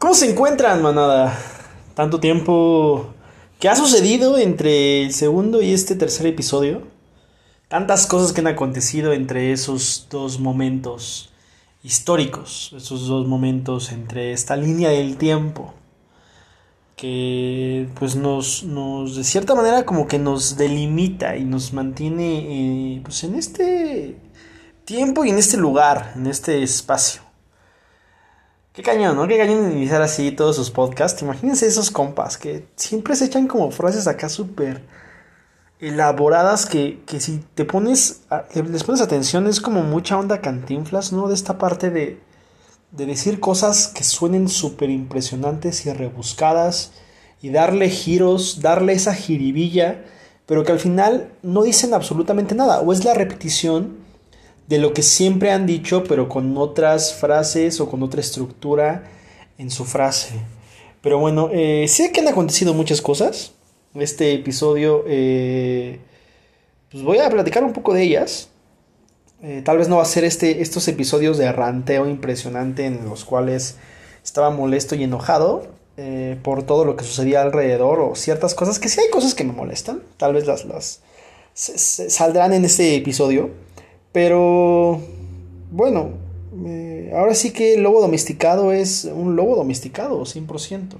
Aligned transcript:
¿Cómo 0.00 0.14
se 0.14 0.30
encuentran, 0.30 0.80
manada? 0.80 1.38
Tanto 1.92 2.20
tiempo 2.20 3.12
que 3.58 3.68
ha 3.68 3.76
sucedido 3.76 4.38
entre 4.38 5.02
el 5.02 5.12
segundo 5.12 5.60
y 5.60 5.74
este 5.74 5.94
tercer 5.94 6.26
episodio. 6.26 6.84
Tantas 7.68 8.06
cosas 8.06 8.32
que 8.32 8.40
han 8.40 8.46
acontecido 8.46 9.12
entre 9.12 9.52
esos 9.52 10.06
dos 10.08 10.40
momentos 10.40 11.34
históricos, 11.82 12.72
esos 12.74 13.08
dos 13.08 13.28
momentos 13.28 13.92
entre 13.92 14.32
esta 14.32 14.56
línea 14.56 14.88
del 14.88 15.18
tiempo 15.18 15.74
que 16.96 17.86
pues 17.98 18.16
nos, 18.16 18.64
nos 18.64 19.16
de 19.16 19.24
cierta 19.24 19.54
manera 19.54 19.84
como 19.84 20.08
que 20.08 20.18
nos 20.18 20.56
delimita 20.56 21.36
y 21.36 21.44
nos 21.44 21.74
mantiene 21.74 22.94
eh, 22.94 23.00
pues 23.02 23.22
en 23.24 23.34
este 23.34 24.16
tiempo 24.86 25.26
y 25.26 25.28
en 25.28 25.36
este 25.36 25.58
lugar, 25.58 26.14
en 26.16 26.26
este 26.26 26.62
espacio. 26.62 27.29
Qué 28.80 28.84
cañón, 28.84 29.14
¿no? 29.14 29.28
Qué 29.28 29.36
cañón 29.36 29.70
iniciar 29.72 30.00
así 30.00 30.32
todos 30.32 30.56
sus 30.56 30.70
podcasts. 30.70 31.20
Imagínense 31.20 31.66
esos 31.66 31.90
compas 31.90 32.38
que 32.38 32.66
siempre 32.76 33.14
se 33.14 33.26
echan 33.26 33.46
como 33.46 33.70
frases 33.70 34.06
acá 34.06 34.30
súper 34.30 34.80
elaboradas 35.80 36.64
que, 36.64 37.02
que, 37.04 37.20
si 37.20 37.44
te 37.54 37.66
pones, 37.66 38.22
les 38.54 38.82
pones 38.82 39.02
atención 39.02 39.46
es 39.48 39.60
como 39.60 39.82
mucha 39.82 40.16
onda 40.16 40.40
cantinflas, 40.40 41.12
¿no? 41.12 41.28
De 41.28 41.34
esta 41.34 41.58
parte 41.58 41.90
de, 41.90 42.20
de 42.92 43.04
decir 43.04 43.38
cosas 43.38 43.88
que 43.88 44.02
suenen 44.02 44.48
súper 44.48 44.88
impresionantes 44.88 45.84
y 45.84 45.92
rebuscadas 45.92 46.92
y 47.42 47.50
darle 47.50 47.90
giros, 47.90 48.62
darle 48.62 48.94
esa 48.94 49.12
jiribilla, 49.12 50.06
pero 50.46 50.64
que 50.64 50.72
al 50.72 50.80
final 50.80 51.34
no 51.42 51.64
dicen 51.64 51.92
absolutamente 51.92 52.54
nada, 52.54 52.80
o 52.80 52.94
es 52.94 53.04
la 53.04 53.12
repetición 53.12 53.98
de 54.70 54.78
lo 54.78 54.94
que 54.94 55.02
siempre 55.02 55.50
han 55.50 55.66
dicho, 55.66 56.04
pero 56.04 56.28
con 56.28 56.56
otras 56.56 57.12
frases 57.12 57.80
o 57.80 57.90
con 57.90 58.04
otra 58.04 58.20
estructura 58.20 59.02
en 59.58 59.68
su 59.68 59.84
frase. 59.84 60.34
Pero 61.02 61.18
bueno, 61.18 61.50
eh, 61.52 61.86
sé 61.88 62.12
que 62.12 62.20
han 62.20 62.28
acontecido 62.28 62.72
muchas 62.72 63.02
cosas. 63.02 63.52
Este 63.96 64.32
episodio, 64.32 65.02
eh, 65.08 65.98
pues 66.88 67.02
voy 67.02 67.18
a 67.18 67.28
platicar 67.28 67.64
un 67.64 67.72
poco 67.72 67.94
de 67.94 68.04
ellas. 68.04 68.50
Eh, 69.42 69.60
tal 69.64 69.78
vez 69.78 69.88
no 69.88 69.96
va 69.96 70.02
a 70.02 70.06
ser 70.06 70.22
este, 70.22 70.62
estos 70.62 70.86
episodios 70.86 71.36
de 71.36 71.50
ranteo 71.50 72.06
impresionante 72.06 72.86
en 72.86 73.04
los 73.06 73.24
cuales 73.24 73.76
estaba 74.22 74.50
molesto 74.50 74.94
y 74.94 75.02
enojado 75.02 75.80
por 76.42 76.62
todo 76.62 76.86
lo 76.86 76.96
que 76.96 77.04
sucedía 77.04 77.42
alrededor 77.42 78.00
o 78.00 78.14
ciertas 78.14 78.54
cosas 78.54 78.78
que 78.78 78.88
sí 78.88 78.98
hay 79.00 79.10
cosas 79.10 79.34
que 79.34 79.44
me 79.44 79.52
molestan. 79.52 80.00
Tal 80.16 80.32
vez 80.32 80.46
las, 80.46 80.64
las 80.64 81.00
saldrán 81.52 82.54
en 82.54 82.64
este 82.64 82.96
episodio. 82.96 83.50
Pero, 84.12 85.00
bueno, 85.70 86.10
eh, 86.66 87.12
ahora 87.14 87.34
sí 87.34 87.52
que 87.52 87.74
el 87.74 87.82
lobo 87.82 88.00
domesticado 88.00 88.72
es 88.72 89.04
un 89.04 89.36
lobo 89.36 89.56
domesticado, 89.56 90.24
100%. 90.24 90.96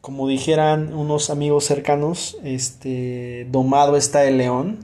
Como 0.00 0.28
dijeran 0.28 0.94
unos 0.94 1.28
amigos 1.28 1.64
cercanos, 1.64 2.38
este, 2.44 3.46
domado 3.50 3.96
está 3.96 4.24
el 4.24 4.38
león. 4.38 4.78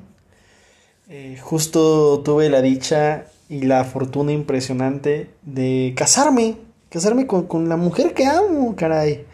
Eh, 1.08 1.38
justo 1.40 2.20
tuve 2.20 2.50
la 2.50 2.60
dicha 2.60 3.26
y 3.48 3.62
la 3.62 3.84
fortuna 3.84 4.32
impresionante 4.32 5.30
de 5.42 5.94
casarme, 5.96 6.56
casarme 6.90 7.26
con, 7.26 7.46
con, 7.46 7.68
la 7.68 7.76
mujer 7.76 8.14
que 8.14 8.26
amo, 8.26 8.74
caray. 8.76 9.24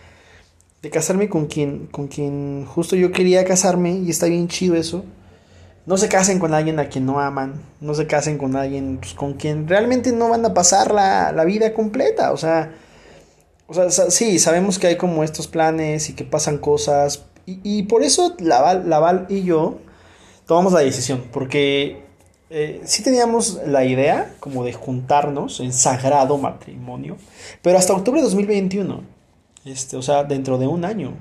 De 0.83 0.91
casarme 0.91 1.29
con 1.29 1.47
quien, 1.47 1.87
con 1.87 2.09
quien 2.09 2.67
justo 2.67 2.97
yo 2.97 3.13
quería 3.13 3.45
casarme 3.45 3.93
y 3.93 4.11
está 4.11 4.27
bien 4.27 4.49
chido 4.49 4.77
eso. 4.77 5.05
No 5.91 5.97
se 5.97 6.09
casen 6.09 6.39
con 6.39 6.55
alguien 6.55 6.79
a 6.79 6.89
quien 6.89 7.05
no 7.05 7.19
aman. 7.19 7.61
No 7.81 7.95
se 7.95 8.07
casen 8.07 8.39
con 8.39 8.55
alguien 8.55 8.99
pues, 8.99 9.13
con 9.13 9.33
quien 9.33 9.67
realmente 9.67 10.13
no 10.13 10.29
van 10.29 10.47
a 10.47 10.55
pasar 10.55 10.95
la, 10.95 11.33
la 11.33 11.45
vida 11.45 11.75
completa. 11.75 12.31
O 12.31 12.37
sea, 12.37 12.73
o 13.67 13.75
sea, 13.75 13.91
sí, 13.91 14.39
sabemos 14.39 14.79
que 14.79 14.87
hay 14.87 14.97
como 14.97 15.25
estos 15.25 15.49
planes 15.49 16.09
y 16.09 16.13
que 16.13 16.23
pasan 16.23 16.59
cosas. 16.59 17.25
Y, 17.45 17.59
y 17.65 17.83
por 17.83 18.05
eso 18.05 18.37
Laval, 18.39 18.89
Laval 18.89 19.27
y 19.29 19.43
yo 19.43 19.79
tomamos 20.47 20.73
la 20.73 20.79
decisión. 20.79 21.25
Porque 21.33 22.05
eh, 22.51 22.83
sí 22.85 23.03
teníamos 23.03 23.59
la 23.67 23.85
idea 23.85 24.33
como 24.39 24.63
de 24.63 24.73
juntarnos 24.73 25.59
en 25.59 25.73
sagrado 25.73 26.39
matrimonio. 26.39 27.17
Pero 27.63 27.79
hasta 27.79 27.95
octubre 27.95 28.21
de 28.21 28.27
2021. 28.27 29.01
Este, 29.65 29.97
o 29.97 30.03
sea, 30.03 30.23
dentro 30.23 30.57
de 30.57 30.69
un 30.69 30.85
año. 30.85 31.15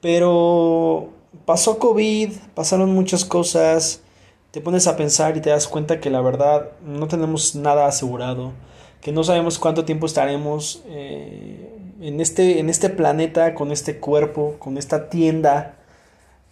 Pero 0.00 1.10
pasó 1.44 1.78
COVID, 1.78 2.32
pasaron 2.54 2.92
muchas 2.92 3.24
cosas, 3.24 4.00
te 4.50 4.60
pones 4.60 4.86
a 4.86 4.96
pensar 4.96 5.36
y 5.36 5.40
te 5.40 5.50
das 5.50 5.68
cuenta 5.68 6.00
que 6.00 6.10
la 6.10 6.20
verdad 6.20 6.70
no 6.84 7.08
tenemos 7.08 7.54
nada 7.54 7.86
asegurado, 7.86 8.52
que 9.00 9.12
no 9.12 9.24
sabemos 9.24 9.58
cuánto 9.58 9.84
tiempo 9.84 10.06
estaremos 10.06 10.82
eh, 10.86 11.68
en, 12.00 12.20
este, 12.20 12.58
en 12.58 12.68
este 12.68 12.90
planeta, 12.90 13.54
con 13.54 13.72
este 13.72 13.98
cuerpo, 13.98 14.56
con 14.58 14.76
esta 14.76 15.08
tienda, 15.08 15.76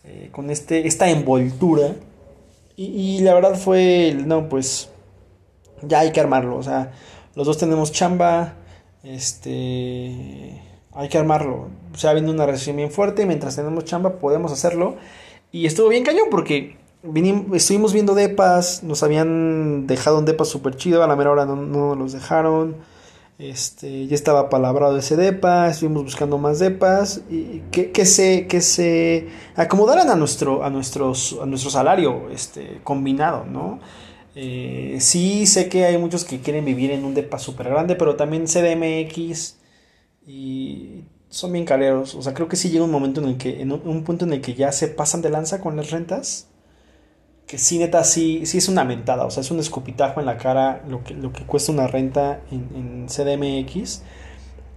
eh, 0.04 0.28
con 0.32 0.50
este, 0.50 0.86
esta 0.86 1.10
envoltura. 1.10 1.94
Y, 2.76 2.84
y, 2.84 3.20
la 3.20 3.34
verdad 3.34 3.56
fue, 3.56 4.16
no, 4.16 4.48
pues 4.48 4.88
ya 5.82 6.00
hay 6.00 6.12
que 6.12 6.20
armarlo, 6.20 6.56
o 6.56 6.62
sea, 6.62 6.92
los 7.34 7.46
dos 7.46 7.58
tenemos 7.58 7.90
chamba, 7.90 8.54
este 9.02 10.62
hay 10.98 11.08
que 11.08 11.18
armarlo. 11.18 11.68
O 11.94 11.96
sea, 11.96 12.10
habiendo 12.10 12.32
una 12.32 12.44
recesión 12.44 12.76
bien 12.76 12.90
fuerte, 12.90 13.24
mientras 13.24 13.54
tenemos 13.54 13.84
chamba 13.84 14.18
podemos 14.18 14.50
hacerlo. 14.50 14.96
Y 15.52 15.66
estuvo 15.66 15.88
bien 15.88 16.02
cañón 16.02 16.26
porque 16.28 16.76
vinimos, 17.02 17.56
estuvimos 17.56 17.92
viendo 17.92 18.14
depas, 18.14 18.82
nos 18.82 19.02
habían 19.02 19.86
dejado 19.86 20.18
un 20.18 20.24
depa 20.24 20.44
súper 20.44 20.76
chido, 20.76 21.02
a 21.02 21.06
la 21.06 21.16
mera 21.16 21.30
hora 21.30 21.46
no, 21.46 21.56
no 21.56 21.94
los 21.94 22.12
dejaron. 22.12 22.76
Este, 23.38 24.08
ya 24.08 24.16
estaba 24.16 24.50
palabrado 24.50 24.98
ese 24.98 25.16
depa, 25.16 25.68
estuvimos 25.68 26.02
buscando 26.02 26.38
más 26.38 26.58
depas 26.58 27.20
y 27.30 27.60
que, 27.70 27.92
que 27.92 28.04
se, 28.04 28.48
que 28.48 28.60
se 28.60 29.28
acomodaran 29.54 30.10
a 30.10 30.16
nuestro, 30.16 30.64
a 30.64 30.70
nuestros, 30.70 31.38
a 31.40 31.46
nuestro 31.46 31.70
salario 31.70 32.28
este, 32.30 32.80
combinado, 32.82 33.44
¿no? 33.44 33.78
Eh, 34.34 34.98
sí 35.00 35.46
sé 35.46 35.68
que 35.68 35.84
hay 35.84 35.98
muchos 35.98 36.24
que 36.24 36.40
quieren 36.40 36.64
vivir 36.64 36.90
en 36.90 37.04
un 37.04 37.14
depa 37.14 37.38
súper 37.38 37.68
grande, 37.68 37.94
pero 37.94 38.16
también 38.16 38.46
CDMX 38.46 39.56
y 40.26 41.04
son 41.28 41.52
bien 41.52 41.64
caleros. 41.64 42.14
O 42.14 42.22
sea, 42.22 42.34
creo 42.34 42.48
que 42.48 42.56
sí 42.56 42.70
llega 42.70 42.84
un 42.84 42.90
momento 42.90 43.20
en 43.20 43.28
el 43.28 43.38
que, 43.38 43.62
en 43.62 43.72
un 43.72 44.04
punto 44.04 44.24
en 44.24 44.32
el 44.32 44.40
que 44.40 44.54
ya 44.54 44.72
se 44.72 44.88
pasan 44.88 45.22
de 45.22 45.30
lanza 45.30 45.60
con 45.60 45.76
las 45.76 45.90
rentas. 45.90 46.47
Que 47.48 47.58
sí, 47.58 47.78
neta, 47.78 48.04
sí, 48.04 48.46
sí 48.46 48.58
es 48.58 48.68
una 48.68 48.84
mentada. 48.84 49.24
O 49.24 49.30
sea, 49.30 49.40
es 49.40 49.50
un 49.50 49.58
escupitajo 49.58 50.20
en 50.20 50.26
la 50.26 50.36
cara 50.36 50.82
lo 50.88 51.02
que, 51.02 51.14
lo 51.14 51.32
que 51.32 51.42
cuesta 51.44 51.72
una 51.72 51.88
renta 51.88 52.40
en, 52.52 53.06
CDMX. 53.08 54.02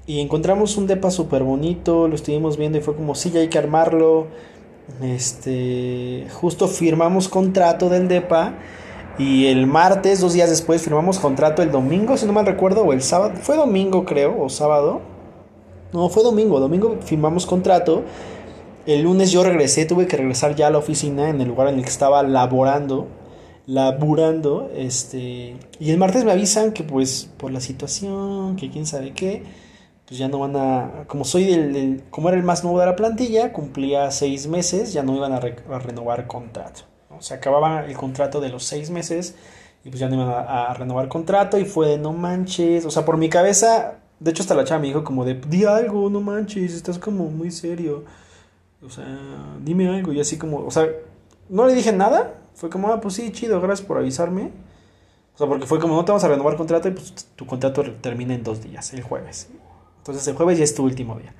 Y 0.07 0.19
encontramos 0.19 0.77
un 0.77 0.87
depa 0.87 1.11
súper 1.11 1.43
bonito, 1.43 2.07
lo 2.07 2.15
estuvimos 2.15 2.57
viendo 2.57 2.79
y 2.79 2.81
fue 2.81 2.95
como, 2.95 3.13
sí, 3.13 3.29
ya 3.29 3.41
hay 3.41 3.49
que 3.49 3.59
armarlo. 3.59 4.27
Este, 5.03 6.25
justo 6.31 6.67
firmamos 6.67 7.29
contrato 7.29 7.89
del 7.89 8.07
depa. 8.07 8.55
Y 9.19 9.45
el 9.47 9.67
martes, 9.67 10.21
dos 10.21 10.33
días 10.33 10.49
después, 10.49 10.81
firmamos 10.81 11.19
contrato 11.19 11.61
el 11.61 11.71
domingo, 11.71 12.17
si 12.17 12.25
no 12.25 12.33
mal 12.33 12.47
recuerdo, 12.47 12.83
o 12.83 12.93
el 12.93 13.03
sábado. 13.03 13.35
Fue 13.35 13.55
domingo, 13.55 14.05
creo, 14.05 14.41
o 14.41 14.49
sábado 14.49 15.01
no, 15.93 16.09
fue 16.09 16.23
domingo. 16.23 16.59
Domingo 16.59 16.97
firmamos 17.03 17.45
contrato. 17.45 18.03
El 18.85 19.03
lunes 19.03 19.31
yo 19.31 19.43
regresé, 19.43 19.85
tuve 19.85 20.07
que 20.07 20.17
regresar 20.17 20.55
ya 20.55 20.67
a 20.67 20.69
la 20.71 20.79
oficina 20.79 21.29
en 21.29 21.39
el 21.39 21.47
lugar 21.47 21.67
en 21.67 21.75
el 21.75 21.83
que 21.83 21.89
estaba 21.89 22.23
laborando, 22.23 23.07
laburando, 23.67 24.71
este, 24.75 25.55
y 25.79 25.91
el 25.91 25.97
martes 25.97 26.25
me 26.25 26.31
avisan 26.31 26.71
que 26.71 26.83
pues 26.83 27.29
por 27.37 27.51
la 27.51 27.61
situación, 27.61 28.55
que 28.55 28.71
quién 28.71 28.87
sabe 28.87 29.13
qué, 29.13 29.43
pues 30.07 30.17
ya 30.17 30.27
no 30.27 30.39
van 30.39 30.55
a, 30.55 31.05
como 31.07 31.25
soy 31.25 31.51
el, 31.53 32.03
como 32.09 32.29
era 32.29 32.37
el 32.37 32.43
más 32.43 32.63
nuevo 32.63 32.79
de 32.79 32.87
la 32.87 32.95
plantilla, 32.95 33.53
cumplía 33.53 34.09
seis 34.09 34.47
meses, 34.47 34.93
ya 34.93 35.03
no 35.03 35.15
iban 35.15 35.31
a, 35.31 35.39
renovar 35.39 36.25
contrato, 36.25 36.81
se 37.19 37.35
acababa 37.35 37.85
el 37.85 37.95
contrato 37.95 38.41
de 38.41 38.49
los 38.49 38.63
seis 38.63 38.89
meses 38.89 39.35
y 39.83 39.89
pues 39.89 39.99
ya 39.99 40.09
no 40.09 40.15
iban 40.15 40.29
a, 40.29 40.71
a 40.71 40.73
renovar 40.73 41.07
contrato 41.07 41.59
y 41.59 41.65
fue 41.65 41.87
de 41.87 41.97
no 41.99 42.13
manches, 42.13 42.85
o 42.85 42.91
sea, 42.91 43.05
por 43.05 43.17
mi 43.17 43.29
cabeza 43.29 43.99
de 44.21 44.29
hecho, 44.29 44.43
hasta 44.43 44.53
la 44.53 44.63
chava 44.63 44.79
me 44.79 44.87
dijo 44.87 45.03
como 45.03 45.25
de, 45.25 45.33
di 45.33 45.65
algo, 45.65 46.07
no 46.11 46.21
manches, 46.21 46.75
estás 46.75 46.99
como 46.99 47.25
muy 47.31 47.49
serio. 47.49 48.05
O 48.85 48.89
sea, 48.89 49.05
dime 49.59 49.89
algo. 49.89 50.13
Y 50.13 50.19
así 50.19 50.37
como, 50.37 50.65
o 50.65 50.71
sea, 50.71 50.87
no 51.49 51.65
le 51.67 51.73
dije 51.73 51.91
nada. 51.91 52.41
Fue 52.55 52.69
como, 52.69 52.89
ah, 52.89 52.99
pues 53.01 53.15
sí, 53.15 53.31
chido, 53.31 53.61
gracias 53.61 53.87
por 53.87 53.97
avisarme. 53.97 54.51
O 55.35 55.37
sea, 55.37 55.47
porque 55.47 55.65
fue 55.65 55.79
como, 55.79 55.95
no 55.95 56.05
te 56.05 56.11
vamos 56.11 56.23
a 56.23 56.27
renovar 56.27 56.57
contrato 56.57 56.87
y 56.87 56.91
pues 56.91 57.13
tu 57.35 57.45
contrato 57.45 57.83
termina 58.01 58.33
en 58.33 58.43
dos 58.43 58.61
días, 58.61 58.93
el 58.93 59.01
jueves. 59.01 59.49
Entonces 59.99 60.27
el 60.27 60.35
jueves 60.35 60.57
ya 60.57 60.63
es 60.63 60.73
tu 60.73 60.83
último 60.83 61.17
día. 61.19 61.33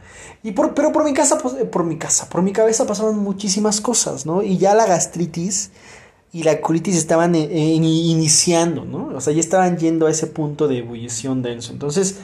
Y 0.43 0.51
por, 0.51 0.73
pero 0.73 0.91
por 0.91 1.03
mi 1.03 1.13
casa, 1.13 1.38
pues, 1.39 1.55
por 1.65 1.83
mi 1.83 1.97
casa, 1.97 2.29
por 2.29 2.43
mi 2.43 2.53
cabeza 2.53 2.85
pasaron 2.85 3.17
muchísimas 3.17 3.81
cosas, 3.81 4.25
¿no? 4.25 4.44
Y 4.44 4.57
ya 4.57 4.75
la 4.75 4.85
gastritis 4.85 5.71
y 6.31 6.44
la 6.44 6.61
colitis 6.61 6.95
estaban 6.95 7.35
eh, 7.35 7.47
iniciando, 7.49 8.85
¿no? 8.85 9.07
O 9.15 9.19
sea, 9.19 9.33
ya 9.33 9.39
estaban 9.39 9.77
yendo 9.77 10.07
a 10.07 10.11
ese 10.11 10.27
punto 10.27 10.67
de 10.67 10.77
ebullición 10.77 11.41
denso. 11.41 11.73
Entonces 11.73 12.19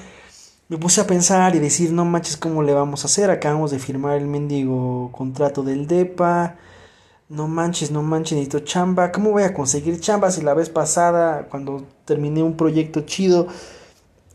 me 0.69 0.77
puse 0.77 1.01
a 1.01 1.07
pensar 1.07 1.55
y 1.55 1.59
decir, 1.59 1.91
no 1.91 2.03
manches, 2.05 2.37
¿cómo 2.37 2.61
le 2.63 2.73
vamos 2.73 3.03
a 3.03 3.07
hacer? 3.07 3.29
Acabamos 3.29 3.71
de 3.71 3.79
firmar 3.79 4.17
el 4.17 4.27
mendigo 4.27 5.11
contrato 5.13 5.63
del 5.63 5.87
DEPA. 5.87 6.57
No 7.29 7.47
manches, 7.47 7.91
no 7.91 8.03
manches, 8.03 8.33
necesito 8.37 8.59
chamba. 8.59 9.11
¿Cómo 9.11 9.31
voy 9.31 9.43
a 9.43 9.53
conseguir 9.53 9.99
chamba 9.99 10.31
si 10.31 10.41
la 10.41 10.53
vez 10.53 10.69
pasada, 10.69 11.47
cuando 11.49 11.85
terminé 12.05 12.43
un 12.43 12.57
proyecto 12.57 13.01
chido, 13.01 13.47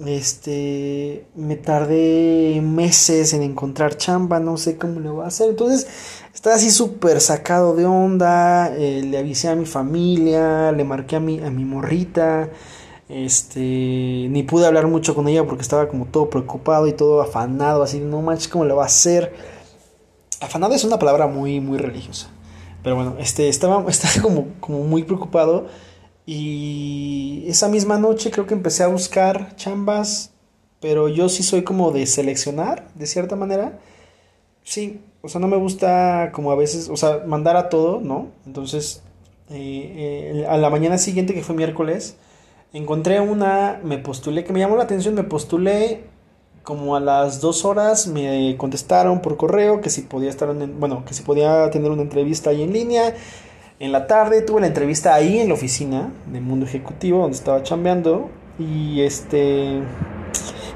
este, 0.07 1.27
me 1.35 1.57
tardé 1.57 2.61
meses 2.63 3.33
en 3.35 3.43
encontrar 3.43 3.97
chamba, 3.97 4.41
no 4.41 4.57
sé 4.57 4.77
cómo 4.77 5.01
le 5.01 5.11
voy 5.11 5.25
a 5.25 5.29
hacer. 5.29 5.51
Entonces, 5.51 5.87
estaba 6.35 6.57
así 6.57 6.71
súper 6.71 7.21
sacado 7.21 7.75
de 7.75 7.87
onda. 7.87 8.75
Eh, 8.75 9.03
le 9.03 9.19
avisé 9.19 9.49
a 9.49 9.55
mi 9.55 9.67
familia, 9.67 10.73
le 10.73 10.85
marqué 10.85 11.17
a 11.17 11.21
mi, 11.21 11.41
a 11.41 11.51
mi 11.51 11.65
morrita. 11.65 12.49
Este, 13.13 13.61
ni 13.61 14.43
pude 14.43 14.67
hablar 14.67 14.87
mucho 14.87 15.15
con 15.15 15.29
ella 15.29 15.45
porque 15.45 15.61
estaba 15.61 15.87
como 15.87 16.07
todo 16.07 16.31
preocupado 16.31 16.87
y 16.87 16.95
todo 16.95 17.21
afanado, 17.21 17.83
así, 17.83 18.01
no 18.01 18.23
manches, 18.23 18.49
¿cómo 18.49 18.65
le 18.65 18.73
va 18.73 18.85
a 18.85 18.87
hacer? 18.87 19.35
Afanado 20.41 20.73
es 20.73 20.83
una 20.85 20.99
palabra 20.99 21.27
muy, 21.27 21.61
muy 21.61 21.77
religiosa. 21.77 22.31
Pero 22.83 22.97
bueno, 22.97 23.17
este, 23.19 23.51
estaba, 23.51 23.85
estaba 23.91 24.23
como, 24.23 24.47
como 24.61 24.85
muy 24.85 25.03
preocupado. 25.03 25.67
Y 26.25 27.45
esa 27.49 27.69
misma 27.69 27.99
noche 27.99 28.31
creo 28.31 28.47
que 28.47 28.55
empecé 28.55 28.83
a 28.83 28.87
buscar 28.87 29.57
chambas, 29.57 30.31
pero 30.81 31.09
yo 31.09 31.29
sí 31.29 31.43
soy 31.43 31.65
como 31.65 31.91
de 31.91 32.07
seleccionar, 32.07 32.89
de 32.95 33.07
cierta 33.07 33.37
manera. 33.37 33.79
Sí, 34.65 35.03
o 35.21 35.29
sea, 35.29 35.39
no 35.39 35.49
me 35.49 35.59
gusta 35.59 36.31
como 36.33 36.51
a 36.51 36.57
veces, 36.57 36.89
o 36.89 36.97
sea, 36.97 37.25
mandar 37.27 37.57
a 37.59 37.69
todo, 37.69 38.01
¿no? 38.01 38.29
Entonces, 38.47 39.03
eh, 39.51 40.45
eh, 40.45 40.47
a 40.49 40.57
la 40.57 40.71
mañana 40.71 40.97
siguiente, 40.97 41.35
que 41.35 41.43
fue 41.43 41.55
miércoles, 41.55 42.17
encontré 42.73 43.21
una, 43.21 43.81
me 43.83 43.99
postulé, 43.99 44.45
que 44.45 44.53
me 44.53 44.61
llamó 44.61 44.77
la 44.77 44.85
atención, 44.85 45.15
me 45.15 45.25
postulé 45.25 46.05
como 46.63 46.95
a 46.95 47.01
las 47.01 47.41
dos 47.41 47.65
horas, 47.65 48.07
me 48.07 48.57
contestaron 48.57 49.21
por 49.21 49.37
correo 49.37 49.81
que 49.81 49.91
si 49.91 50.03
podía 50.03 50.31
estar, 50.31 50.49
en, 50.51 50.79
bueno, 50.79 51.05
que 51.05 51.13
si 51.13 51.23
podía 51.23 51.71
tener 51.71 51.91
una 51.91 52.03
entrevista 52.03 52.51
ahí 52.51 52.63
en 52.63 52.73
línea 52.73 53.15
en 53.83 53.91
la 53.91 54.07
tarde 54.07 54.43
tuve 54.43 54.61
la 54.61 54.69
entrevista 54.69 55.13
ahí 55.13 55.41
en 55.41 55.49
la 55.49 55.55
oficina 55.55 56.13
de 56.33 56.41
Mundo 56.41 56.67
Ejecutivo 56.67 57.23
donde 57.23 57.37
estaba 57.37 57.65
chambeando 57.65 58.31
y 58.57 59.01
este 59.01 59.81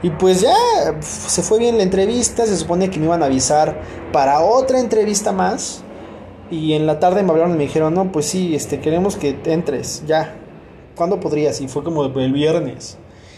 y 0.03 0.11
pues 0.11 0.41
ya 0.41 0.57
se 0.99 1.43
fue 1.43 1.61
bien 1.61 1.77
la 1.77 1.85
entrevista, 1.85 2.45
se 2.47 2.57
supone 2.57 2.91
que 2.91 2.99
me 2.99 3.05
iban 3.05 3.23
a 3.23 3.27
avisar 3.27 3.81
para 4.13 4.41
otra 4.41 4.81
entrevista 4.81 5.31
más 5.31 5.85
y 6.51 6.73
en 6.73 6.85
la 6.85 6.99
tarde 6.99 7.23
me 7.23 7.31
hablaron 7.31 7.55
y 7.55 7.59
me 7.59 7.65
dijeron, 7.65 7.95
"No, 7.95 8.11
pues 8.11 8.27
sí, 8.27 8.57
este 8.57 8.81
queremos 8.81 9.15
que 9.15 9.39
entres 9.45 10.03
ya. 10.05 10.35
¿Cuándo 10.97 11.21
podrías?" 11.21 11.61
Y 11.61 11.69
fue 11.69 11.85
como 11.85 12.05
el 12.05 12.33
viernes. 12.33 12.97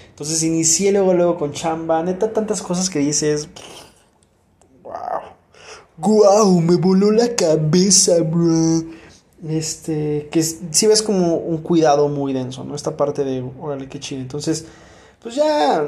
Entonces 0.09 0.43
inicié 0.43 0.93
luego 0.93 1.13
luego 1.13 1.37
con 1.37 1.53
chamba, 1.53 2.03
neta 2.03 2.33
tantas 2.33 2.63
cosas 2.63 2.89
que 2.89 3.01
dices, 3.01 3.49
wow. 4.83 4.93
Wow, 5.99 6.61
me 6.61 6.77
voló 6.77 7.11
la 7.11 7.35
cabeza, 7.35 8.23
bro 8.23 8.85
este, 9.47 10.29
que 10.31 10.43
si 10.43 10.87
ves 10.87 11.03
como 11.03 11.37
un 11.37 11.59
cuidado 11.59 12.09
muy 12.09 12.33
denso, 12.33 12.65
¿no? 12.65 12.75
Esta 12.75 12.97
parte 12.97 13.25
de, 13.25 13.45
órale, 13.61 13.89
qué 13.89 14.01
chido. 14.01 14.21
Entonces, 14.21 14.67
pues 15.23 15.35
ya 15.35 15.87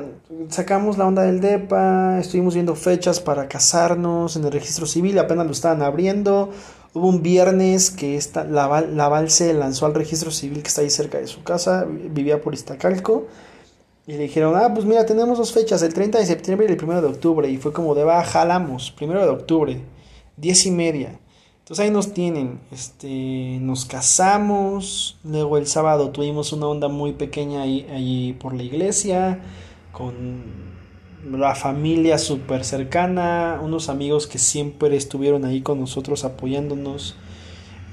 sacamos 0.49 0.99
la 0.99 1.07
onda 1.07 1.23
del 1.23 1.41
DEPA, 1.41 2.19
estuvimos 2.21 2.55
viendo 2.55 2.75
fechas 2.75 3.21
para 3.21 3.49
casarnos 3.49 4.37
en 4.37 4.45
el 4.45 4.53
registro 4.53 4.87
civil, 4.87 5.19
apenas 5.19 5.47
lo 5.47 5.53
estaban 5.53 5.83
abriendo. 5.83 6.51
Hubo 6.93 7.07
un 7.07 7.23
viernes 7.23 7.91
que 7.91 8.17
esta, 8.17 8.45
la, 8.45 8.81
la 8.81 9.09
Valse 9.09 9.55
lanzó 9.55 9.87
al 9.87 9.95
registro 9.95 10.31
civil 10.31 10.63
que 10.63 10.69
está 10.69 10.81
ahí 10.81 10.91
cerca 10.91 11.19
de 11.19 11.29
su 11.29 11.43
casa, 11.43 11.87
vivía 11.87 12.41
por 12.41 12.55
Iztacalco. 12.55 13.29
Y 14.07 14.13
le 14.15 14.25
dijeron, 14.25 14.57
ah, 14.57 14.73
pues 14.75 14.85
mira, 14.87 15.07
tenemos 15.07 15.39
dos 15.39 15.53
fechas, 15.53 15.83
el 15.83 15.95
30 15.95 16.19
de 16.19 16.27
septiembre 16.27 16.67
y 16.69 16.73
el 16.73 16.83
1 16.83 17.01
de 17.01 17.09
octubre. 17.09 17.49
Y 17.49 17.59
fue 17.59 17.73
como 17.73 17.95
de, 17.95 18.03
va, 18.03 18.25
jalamos, 18.25 18.93
1 19.01 19.21
de 19.21 19.29
octubre, 19.29 19.81
10 20.37 20.67
y 20.67 20.71
media. 20.73 21.21
Entonces 21.61 21.85
ahí 21.85 21.93
nos 21.93 22.13
tienen, 22.13 22.59
este, 22.73 23.59
nos 23.61 23.85
casamos, 23.85 25.21
luego 25.23 25.57
el 25.57 25.69
sábado 25.69 26.11
tuvimos 26.11 26.53
una 26.53 26.67
onda 26.67 26.89
muy 26.89 27.13
pequeña 27.13 27.63
ahí, 27.63 27.87
allí 27.95 28.33
por 28.33 28.55
la 28.55 28.65
iglesia, 28.65 29.39
con 29.93 30.80
la 31.29 31.55
familia 31.55 32.19
súper 32.19 32.65
cercana, 32.65 33.61
unos 33.63 33.89
amigos 33.89 34.27
que 34.27 34.39
siempre 34.39 34.97
estuvieron 34.97 35.45
ahí 35.45 35.61
con 35.61 35.81
nosotros 35.81 36.25
apoyándonos. 36.25 37.17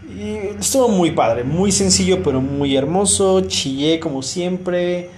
Y 0.09 0.59
estuvo 0.59 0.87
muy 0.87 1.11
padre, 1.11 1.43
muy 1.43 1.71
sencillo 1.71 2.23
pero 2.23 2.39
muy 2.39 2.75
hermoso, 2.75 3.41
chillé 3.41 3.99
como 3.99 4.21
siempre. 4.23 5.09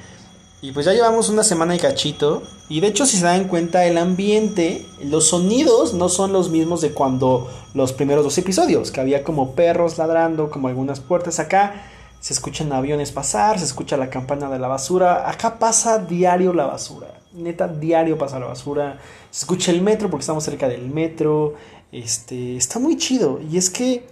Y 0.62 0.72
pues 0.72 0.86
ya 0.86 0.94
llevamos 0.94 1.30
una 1.30 1.44
semana 1.44 1.76
y 1.76 1.80
cachito. 1.80 2.44
Y 2.68 2.82
de 2.82 2.88
hecho, 2.88 3.06
si 3.06 3.18
se 3.18 3.24
dan 3.24 3.48
cuenta, 3.48 3.86
el 3.86 3.98
ambiente, 3.98 4.86
los 5.04 5.30
sonidos 5.30 5.94
no 5.94 6.10
son 6.10 6.34
los 6.34 6.50
mismos 6.50 6.82
de 6.82 6.92
cuando 6.92 7.50
los 7.74 7.94
primeros 7.94 8.24
dos 8.24 8.38
episodios, 8.38 8.92
que 8.92 9.00
había 9.00 9.24
como 9.24 9.54
perros 9.54 9.98
ladrando, 9.98 10.50
como 10.50 10.68
algunas 10.68 11.00
puertas. 11.00 11.40
Acá 11.40 11.86
se 12.20 12.34
escuchan 12.34 12.74
aviones 12.74 13.12
pasar, 13.12 13.58
se 13.58 13.66
escucha 13.66 13.96
la 13.96 14.10
campana 14.10 14.50
de 14.50 14.60
la 14.60 14.68
basura. 14.68 15.30
Acá 15.30 15.58
pasa 15.58 16.00
diario 16.00 16.54
la 16.54 16.66
basura. 16.66 17.19
Neta, 17.34 17.68
diario 17.68 18.18
pasa 18.18 18.40
la 18.40 18.48
basura. 18.48 19.00
Se 19.32 19.42
escucha 19.42 19.72
el 19.72 19.82
metro 19.82 20.10
porque 20.10 20.22
estamos 20.22 20.44
cerca 20.44 20.68
del 20.68 20.90
metro. 20.90 21.56
Este, 21.92 22.58
está 22.58 22.80
muy 22.80 22.98
chido. 22.98 23.40
Y 23.42 23.58
es 23.58 23.70
que, 23.70 24.08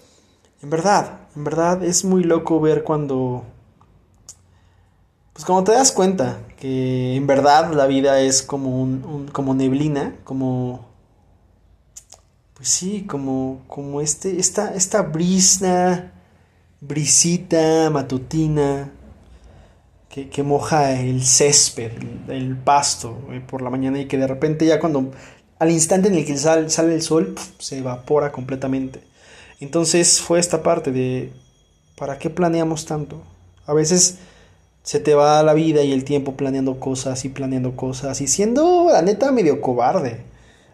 en 0.62 0.69
verdad, 0.69 1.19
en 1.36 1.44
verdad 1.44 1.84
es 1.84 2.04
muy 2.06 2.24
loco 2.24 2.60
ver 2.60 2.84
cuando 2.84 3.44
pues 5.38 5.46
como 5.46 5.64
te 5.64 5.72
das 5.72 5.92
cuenta 5.92 6.40
que 6.60 7.16
en 7.16 7.28
verdad 7.28 7.72
la 7.72 7.86
vida 7.86 8.22
es 8.22 8.42
como 8.42 8.81
un, 8.81 9.30
como 9.31 9.54
neblina, 9.54 10.16
como 10.24 10.88
pues 12.56 12.70
sí, 12.70 13.06
como 13.06 13.62
como 13.68 14.02
este 14.02 14.40
esta 14.40 14.74
esta 14.74 15.04
brisa 15.04 16.12
brisita 16.81 17.92
matutina 17.92 18.92
que, 20.09 20.30
que 20.30 20.44
moja 20.44 21.00
el 21.00 21.24
césped, 21.24 21.92
el, 22.30 22.56
pasto 22.57 23.18
eh, 23.31 23.42
por 23.45 23.62
la 23.62 23.69
mañana 23.69 24.00
y 24.00 24.07
que 24.07 24.18
de 24.18 24.27
repente 24.27 24.65
ya 24.65 24.80
cuando 24.80 25.12
al 25.59 25.71
instante 25.71 26.07
en 26.07 26.15
el 26.15 26.25
que 26.25 26.38
sale, 26.38 26.68
el 26.94 27.01
sol 27.01 27.36
se 27.57 27.80
evapora 27.80 28.31
completamente. 28.31 29.01
Entonces 29.59 30.21
fue 30.21 30.39
esta 30.39 30.62
parte 30.62 30.92
de 30.92 31.33
¿para 31.98 32.19
qué 32.19 32.30
planeamos 32.30 32.86
tanto? 32.86 33.24
A 33.65 33.74
veces 33.74 34.19
se 34.83 35.00
te 35.00 35.15
va 35.15 35.44
la 35.44 35.54
vida 35.54 35.83
y 35.83 35.92
el 35.92 36.04
tiempo 36.04 36.36
planeando 36.36 36.80
cosas 36.80 37.25
y 37.25 37.30
planeando 37.30 37.75
cosas 37.75 38.21
y 38.21 38.27
siendo 38.27 38.88
la 38.92 39.01
neta 39.01 39.31
medio 39.31 39.60
cobarde, 39.60 40.21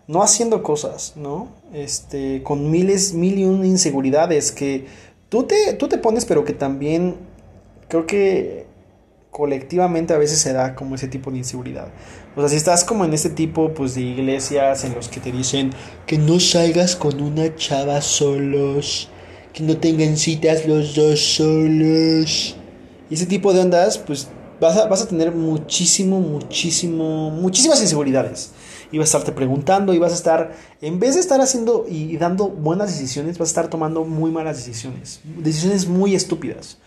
no 0.08 0.22
haciendo 0.22 0.62
cosas, 0.62 1.14
¿no? 1.16 1.48
Este, 1.74 2.44
con 2.44 2.70
miles, 2.70 3.14
mil 3.14 3.40
y 3.40 3.46
un 3.46 3.66
inseguridades 3.66 4.52
que 4.52 4.86
tú 5.30 5.44
te, 5.44 5.74
tú 5.74 5.88
te 5.88 5.98
pones, 5.98 6.26
pero 6.26 6.44
que 6.44 6.54
también 6.54 7.16
creo 7.88 8.06
que 8.06 8.68
colectivamente 9.34 10.14
a 10.14 10.18
veces 10.18 10.40
se 10.40 10.54
da 10.54 10.76
como 10.76 10.96
ese 10.96 11.10
tipo 11.10 11.32
de 11.32 11.40
inseguridad. 11.40 11.88
O 12.36 12.40
sea, 12.40 12.50
si 12.50 12.56
estás 12.56 12.86
como 12.86 13.04
en 13.04 13.14
este 13.14 13.30
tipo 13.30 13.74
pues 13.74 13.96
de 13.96 14.02
iglesias 14.02 14.86
en 14.86 14.94
los 14.94 15.10
que 15.10 15.20
te 15.20 15.32
dicen 15.32 15.72
que 16.06 16.18
no 16.18 16.40
salgas 16.40 16.96
con 16.96 17.20
una 17.20 17.54
chava 17.56 18.00
solos, 18.00 19.10
que 19.52 19.64
no 19.64 19.76
tengan 19.78 20.16
citas 20.18 20.66
los 20.68 20.96
dos 20.96 21.20
solos 21.20 22.56
y 23.10 23.16
ese 23.16 23.26
tipo 23.26 23.54
de 23.54 23.62
ondas, 23.62 23.98
pues 23.98 24.28
vas 24.62 24.78
a, 24.78 24.86
vas 24.86 25.02
a 25.02 25.08
tener 25.08 25.34
muchísimo, 25.34 26.20
muchísimo, 26.20 27.32
muchísimas 27.32 27.82
inseguridades. 27.82 28.52
Y 28.92 29.00
vas 29.00 29.08
a 29.08 29.18
estarte 29.18 29.32
preguntando 29.32 29.94
y 29.94 29.98
vas 29.98 30.12
a 30.12 30.16
estar, 30.16 30.56
en 30.80 31.00
vez 31.00 31.16
de 31.16 31.22
estar 31.22 31.42
haciendo 31.42 31.88
y 31.90 32.16
dando 32.18 32.50
buenas 32.50 32.92
decisiones, 32.92 33.40
vas 33.40 33.50
a 33.50 33.52
estar 33.52 33.68
tomando 33.68 34.04
muy 34.04 34.30
malas 34.30 34.58
decisiones. 34.58 35.20
Decisiones 35.24 35.88
muy 35.88 36.14
estúpidas. 36.14 36.78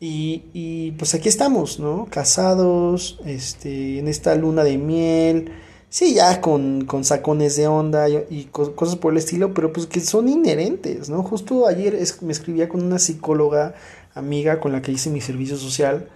Y, 0.00 0.44
y 0.54 0.92
pues 0.92 1.14
aquí 1.14 1.28
estamos, 1.28 1.78
¿no? 1.78 2.06
Casados, 2.10 3.20
este, 3.26 3.98
en 3.98 4.08
esta 4.08 4.34
luna 4.34 4.64
de 4.64 4.78
miel. 4.78 5.52
Sí, 5.90 6.14
ya 6.14 6.40
con, 6.40 6.86
con 6.86 7.04
sacones 7.04 7.56
de 7.56 7.66
onda 7.66 8.08
y, 8.08 8.44
cosas 8.52 8.96
por 8.96 9.12
el 9.12 9.18
estilo, 9.18 9.52
pero 9.52 9.72
pues 9.72 9.86
que 9.86 10.00
son 10.00 10.28
inherentes, 10.28 11.10
¿no? 11.10 11.22
Justo 11.22 11.66
ayer 11.66 11.98
me 12.22 12.32
escribía 12.32 12.68
con 12.68 12.82
una 12.82 12.98
psicóloga 12.98 13.74
amiga 14.14 14.60
con 14.60 14.72
la 14.72 14.82
que 14.82 14.92
hice 14.92 15.10
mi 15.10 15.20
servicio 15.20 15.56
social, 15.56 16.08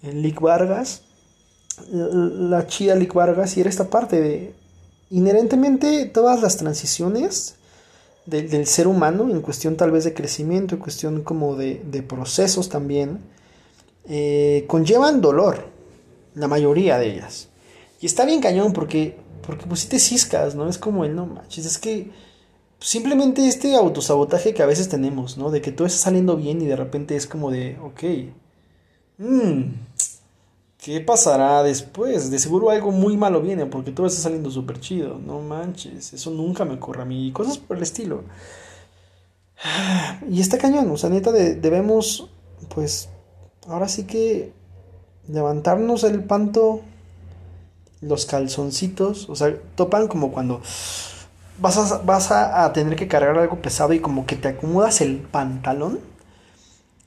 Lick 0.00 0.40
Vargas, 0.40 1.02
la 1.90 2.66
chida 2.68 2.94
Lick 2.94 3.14
Vargas, 3.14 3.56
y 3.56 3.60
era 3.60 3.68
esta 3.68 3.90
parte 3.90 4.20
de, 4.20 4.54
inherentemente, 5.10 6.06
todas 6.06 6.40
las 6.40 6.56
transiciones 6.56 7.56
del 8.26 8.66
ser 8.66 8.88
humano, 8.88 9.30
en 9.30 9.40
cuestión 9.40 9.76
tal 9.76 9.92
vez 9.92 10.04
de 10.04 10.12
crecimiento, 10.12 10.74
en 10.74 10.80
cuestión 10.80 11.22
como 11.22 11.54
de, 11.54 11.82
de 11.90 12.02
procesos 12.02 12.68
también, 12.68 13.20
eh, 14.08 14.64
conllevan 14.66 15.20
dolor, 15.20 15.66
la 16.34 16.48
mayoría 16.48 16.98
de 16.98 17.14
ellas. 17.14 17.48
Y 18.00 18.06
está 18.06 18.24
bien 18.24 18.40
cañón 18.40 18.72
porque, 18.72 19.16
porque 19.46 19.66
pues 19.66 19.80
si 19.80 19.88
te 19.88 19.98
ciscas, 19.98 20.54
¿no? 20.54 20.68
Es 20.68 20.78
como 20.78 21.04
el 21.04 21.14
no 21.14 21.26
manches, 21.26 21.66
es 21.66 21.78
que 21.78 22.10
simplemente 22.80 23.46
este 23.46 23.74
autosabotaje 23.74 24.54
que 24.54 24.62
a 24.62 24.66
veces 24.66 24.88
tenemos, 24.88 25.38
¿no? 25.38 25.50
De 25.50 25.60
que 25.60 25.72
todo 25.72 25.86
está 25.86 26.00
saliendo 26.00 26.36
bien 26.36 26.60
y 26.60 26.66
de 26.66 26.76
repente 26.76 27.16
es 27.16 27.26
como 27.26 27.50
de, 27.50 27.78
ok, 27.82 28.02
mmm, 29.18 29.62
¿qué 30.86 31.00
pasará 31.00 31.64
después? 31.64 32.30
De 32.30 32.38
seguro 32.38 32.70
algo 32.70 32.92
muy 32.92 33.16
malo 33.16 33.42
viene 33.42 33.66
porque 33.66 33.90
todo 33.90 34.06
está 34.06 34.22
saliendo 34.22 34.52
súper 34.52 34.78
chido, 34.78 35.18
no 35.18 35.40
manches, 35.40 36.12
eso 36.12 36.30
nunca 36.30 36.64
me 36.64 36.74
ocurre 36.74 37.02
a 37.02 37.04
mí, 37.04 37.32
cosas 37.32 37.58
por 37.58 37.76
el 37.76 37.82
estilo. 37.82 38.22
Y 40.30 40.40
está 40.40 40.58
cañón, 40.58 40.88
o 40.88 40.96
sea, 40.96 41.10
neta, 41.10 41.32
debemos, 41.32 42.30
pues, 42.72 43.08
ahora 43.66 43.88
sí 43.88 44.04
que 44.04 44.52
levantarnos 45.26 46.04
el 46.04 46.22
panto 46.22 46.82
los 48.00 48.24
calzoncitos, 48.26 49.28
o 49.28 49.34
sea, 49.34 49.56
topan 49.74 50.06
como 50.06 50.30
cuando 50.30 50.62
vas 51.58 51.78
a, 51.78 51.98
vas 51.98 52.30
a, 52.30 52.72
tener 52.72 52.94
que 52.94 53.08
cargar 53.08 53.36
algo 53.36 53.60
pesado 53.60 53.92
y 53.92 53.98
como 53.98 54.24
que 54.24 54.36
te 54.36 54.48
acomodas 54.48 55.00
el 55.00 55.16
pantalón. 55.18 55.98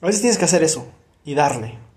A 0.02 0.06
veces 0.06 0.20
tienes 0.20 0.36
que 0.36 0.44
hacer 0.44 0.62
eso 0.62 0.84
y 1.24 1.34
darle. 1.34 1.89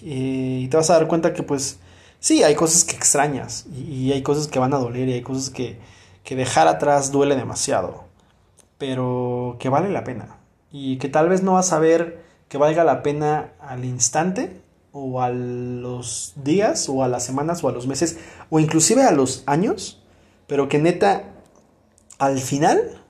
Y, 0.00 0.68
te 0.68 0.76
vas 0.76 0.90
a 0.90 0.94
dar 0.94 1.08
cuenta 1.08 1.32
que 1.32 1.42
pues 1.42 1.78
sí, 2.20 2.42
hay 2.42 2.54
cosas 2.54 2.84
que 2.84 2.96
extrañas 2.96 3.66
y, 3.66 4.12
hay 4.12 4.22
cosas 4.22 4.48
que 4.48 4.58
van 4.58 4.74
a 4.74 4.78
doler 4.78 5.08
y 5.08 5.14
hay 5.14 5.22
cosas 5.22 5.50
que, 5.50 5.78
que 6.24 6.36
dejar 6.36 6.68
atrás 6.68 7.12
duele 7.12 7.36
demasiado. 7.36 8.04
Pero 8.78 9.56
que 9.60 9.68
vale 9.68 9.90
la 9.90 10.04
pena. 10.04 10.38
Y 10.70 10.96
que 10.98 11.08
tal 11.08 11.28
vez 11.28 11.42
no 11.42 11.54
vas 11.54 11.72
a 11.72 11.78
ver 11.78 12.22
que 12.48 12.58
valga 12.58 12.84
la 12.84 13.02
pena 13.02 13.52
al 13.60 13.84
instante 13.84 14.60
o 14.92 15.22
a 15.22 15.30
los 15.30 16.34
días 16.36 16.88
o 16.88 17.02
a 17.02 17.08
las 17.08 17.24
semanas 17.24 17.64
o 17.64 17.68
a 17.68 17.72
los 17.72 17.86
meses 17.86 18.18
o 18.50 18.60
inclusive 18.60 19.04
a 19.04 19.10
los 19.10 19.42
años, 19.46 20.02
pero 20.46 20.68
que 20.68 20.78
neta 20.78 21.24
al 22.18 22.38
final, 22.38 23.00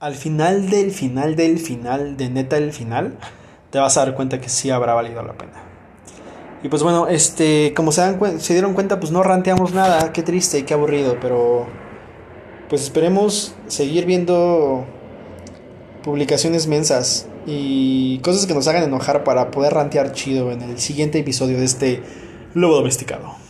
al 0.00 0.14
final 0.14 0.68
del 0.68 0.90
final 0.90 1.36
del 1.36 1.58
final 1.58 2.16
de 2.16 2.28
neta 2.28 2.56
el 2.56 2.72
final, 2.72 3.16
te 3.70 3.78
vas 3.78 3.96
a 3.96 4.04
dar 4.04 4.14
cuenta 4.14 4.40
que 4.40 4.48
sí 4.48 4.70
habrá 4.70 4.94
valido 4.94 5.22
la 5.22 5.34
pena. 5.34 5.62
Y 6.62 6.68
pues 6.68 6.82
bueno, 6.82 7.06
este, 7.06 7.72
como 7.74 7.92
se, 7.92 8.00
dan, 8.00 8.40
se 8.40 8.52
dieron 8.52 8.74
cuenta, 8.74 8.98
pues 8.98 9.12
no 9.12 9.22
ranteamos 9.22 9.72
nada, 9.72 10.12
qué 10.12 10.22
triste 10.22 10.58
y 10.58 10.62
qué 10.64 10.74
aburrido, 10.74 11.18
pero 11.20 11.66
pues 12.68 12.82
esperemos 12.82 13.54
seguir 13.68 14.06
viendo 14.06 14.84
publicaciones 16.02 16.66
mensas 16.66 17.26
y 17.46 18.18
cosas 18.18 18.46
que 18.46 18.54
nos 18.54 18.66
hagan 18.68 18.82
enojar 18.82 19.24
para 19.24 19.50
poder 19.50 19.74
rantear 19.74 20.12
chido 20.12 20.50
en 20.50 20.62
el 20.62 20.78
siguiente 20.78 21.18
episodio 21.18 21.58
de 21.58 21.64
este 21.64 22.02
Lobo 22.54 22.76
Domesticado. 22.76 23.47